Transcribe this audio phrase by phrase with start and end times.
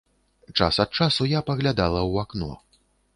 [0.59, 2.51] Час ад часу я паглядала ў вакно.